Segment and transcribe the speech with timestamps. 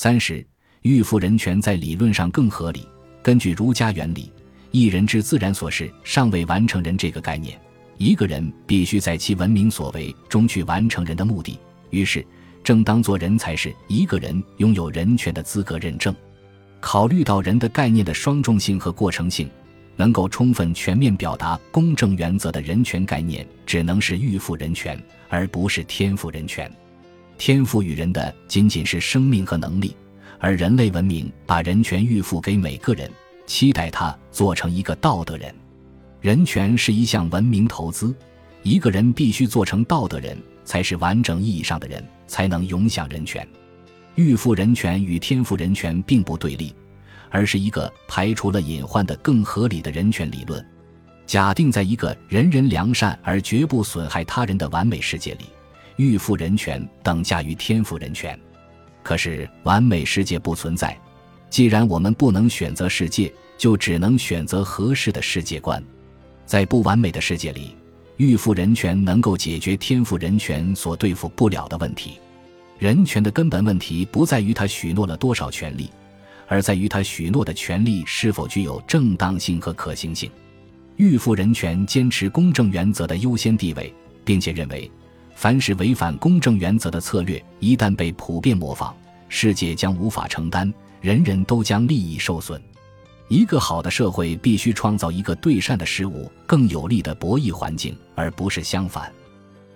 [0.00, 0.46] 三十，
[0.82, 2.86] 预付人权在理论上更合理。
[3.20, 4.32] 根据儒家原理
[4.70, 7.60] ，“一人之自然所事，尚未完成人”这个概念，
[7.96, 11.58] 一个人必须在其文明所为中去完成人的目的。
[11.90, 12.24] 于是，
[12.62, 16.14] 正当做人才是一个人拥有人权的资格认证。
[16.78, 19.50] 考虑到人的概念的双重性和过程性，
[19.96, 24.96] 能够充分全面表达公正原则的人权概念，只能是预付人权，
[25.28, 26.70] 而不是天赋人权。
[27.38, 29.96] 天赋予人的仅仅是生命和能力，
[30.40, 33.08] 而人类文明把人权预付给每个人，
[33.46, 35.54] 期待他做成一个道德人。
[36.20, 38.12] 人权是一项文明投资，
[38.64, 43.46] 一个人必须做成道德人，才是完整意义上的人，才能永享人权。
[44.16, 46.74] 预付人权与天赋人权并不对立，
[47.30, 50.62] 而是一个排除了隐患的更合理的人权理论。
[51.24, 55.44] 假定在一个人人良善而绝不损害他人的完美世界里。
[55.98, 58.38] 预付人权等价于天赋人权，
[59.02, 60.96] 可是完美世界不存在。
[61.50, 65.82] 既然我们不能选择世界，就只能选择合适的世界观。
[66.46, 67.74] 在不完美的世界里，
[68.16, 72.20] 预付人权能够解决天赋人权所对付不了的问题。
[72.78, 75.90] 人权的根本问题不在于他许诺了多少权利，
[76.46, 80.30] 而在于他许诺的权利是否具有正当性和可行性。
[80.94, 83.92] 预付人权坚持公正原则的优先地位，
[84.24, 84.88] 并且认为。
[85.40, 88.92] 凡是违反公正原则的策略，一旦被普遍模仿，
[89.28, 92.60] 世界将无法承担，人人都将利益受损。
[93.28, 99.12] 一个好的社会必须创造一个对善的事物更有利的博弈环境，而不是相反。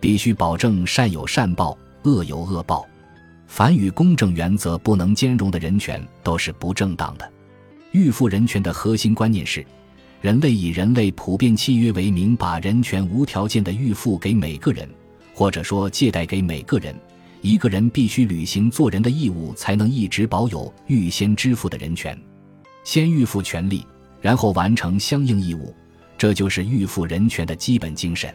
[0.00, 2.86] 必须保证善有善报，恶有恶报。
[3.46, 7.32] 凡与公正原则不能兼容的人权都是不正当的。
[7.92, 9.62] 预付人权的核心观念是：
[10.22, 14.88] 人类以人类普遍契约为名，把人权无条件的预付给每个人。
[15.40, 16.94] 或者说，借贷给每个人，
[17.40, 22.14] 一个人必须履行做人的义务，才能一直保有预先支付的人权。
[22.84, 23.86] 先预付权利，
[24.20, 25.74] 然后完成相应义务，
[26.18, 28.30] 这就是预付人权的基本精神。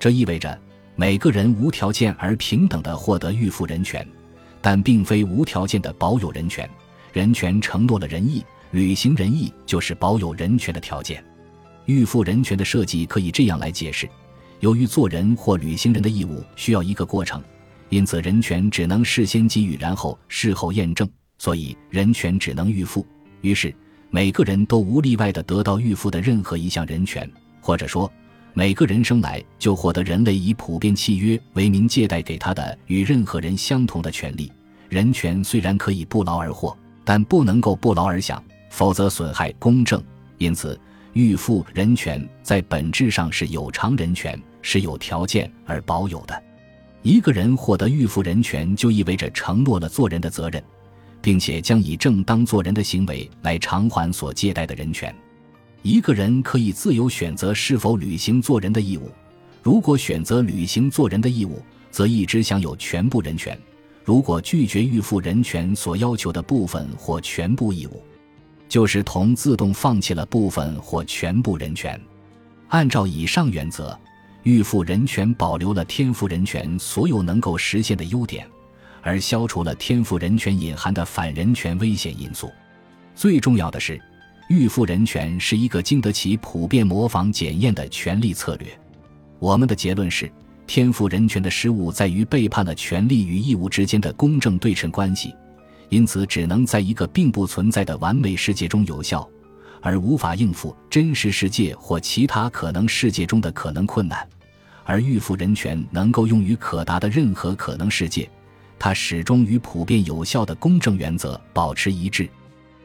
[0.00, 0.60] 这意味着
[0.96, 4.04] 每个人无条件而平等地获得预付人权，
[4.60, 6.68] 但并非无条件地保有人权。
[7.12, 11.24] 人权承诺了仁义，履行仁义就是保有人权的条件。
[11.86, 14.08] 预付人权的设计可以这样来解释。
[14.62, 17.42] 由于做人或履行人的义务需要一个过程，
[17.88, 23.04] 因此人权只能事先给予，然后事后验证，所以人权只能预付。
[23.40, 23.74] 于是，
[24.08, 27.28] 每个人都无例外地得到预付的任何一项人权，
[27.60, 28.08] 或者说，
[28.54, 34.52] 每个人生来就获得人类以普遍契约为名借贷给他的与任何人相同的权利。
[34.88, 38.40] 人权虽然可以不劳而获，但不能够不劳而享，
[38.70, 40.00] 否则损害公正。
[40.38, 40.78] 因此，
[41.14, 44.40] 预付人权在本质上是有偿人权。
[44.62, 46.42] 是有条件而保有的。
[47.02, 50.62] 一个人获得预付人权，就意味着承诺了做人的责任，
[51.20, 55.12] 并且将以正当做人的行为来偿还所借贷的人权。
[55.82, 59.10] 一个人可以自由选择是否履行做人的义务。
[59.64, 63.52] 如果选择履行做人的义务，则一直享有全部人权；
[64.04, 68.00] 如果拒绝预付人权所要求的部分或全部义务，
[68.68, 72.00] 就是同自动放弃了部分或全部人权。
[72.68, 73.98] 按照以上原则。
[74.42, 78.46] 预付人权保留了天赋人权所有能够实现的优点，
[79.00, 82.50] 而消除了天赋人权隐含的反人权危险因素。
[83.14, 84.00] 最重要的是，
[84.48, 88.66] 预付人权是一个经得起普遍模仿检验的权利策略。
[89.38, 90.30] 我们的结论是，
[90.66, 95.34] 天赋人权的失误在于背叛了权利与义务之间的公正对称关系，
[95.88, 99.28] 因此只能在一个并不存在的完美世界中有效。
[99.82, 104.26] 而无法应付真实世界或其他可能世界中的可能困难，
[104.84, 108.30] 而预付人权能够用于可达的任何可能世界，
[108.78, 112.28] 它始终与普遍有效的公正原则保持一致。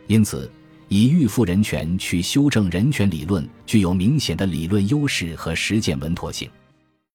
[0.07, 0.51] 因此，
[0.87, 6.49] 以预付人权去修正人权理论，具有明显的理论优势和实践稳妥性。